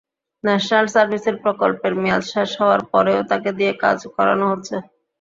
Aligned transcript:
National 0.43 0.85
সার্ভিসের 0.93 1.35
প্রকল্পের 1.43 1.93
মেয়াদ 2.01 2.23
শেষ 2.31 2.49
হওয়ার 2.59 2.81
পরেও 2.91 3.19
তাঁকে 3.29 3.51
দিয়ে 3.57 3.71
কাজ 3.83 3.97
করানো 4.15 4.45
হচ্ছে। 4.51 4.75